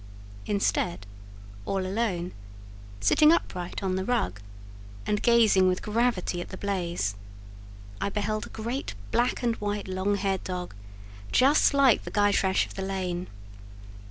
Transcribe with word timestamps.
Instead, 0.47 1.05
all 1.63 1.85
alone, 1.85 2.31
sitting 2.99 3.31
upright 3.31 3.83
on 3.83 3.97
the 3.97 4.03
rug, 4.03 4.41
and 5.05 5.21
gazing 5.21 5.67
with 5.67 5.83
gravity 5.83 6.41
at 6.41 6.49
the 6.49 6.57
blaze, 6.57 7.13
I 8.01 8.09
beheld 8.09 8.47
a 8.47 8.49
great 8.49 8.95
black 9.11 9.43
and 9.43 9.55
white 9.57 9.87
long 9.87 10.15
haired 10.15 10.43
dog, 10.43 10.73
just 11.31 11.75
like 11.75 12.03
the 12.03 12.09
Gytrash 12.09 12.65
of 12.65 12.73
the 12.73 12.81
lane. 12.81 13.27